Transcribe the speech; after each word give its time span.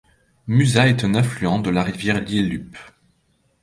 Musa 0.47 0.87
est 0.87 1.03
un 1.03 1.13
affluent 1.13 1.59
de 1.59 1.69
la 1.69 1.83
rivière 1.83 2.21
Lielupe. 2.21 2.75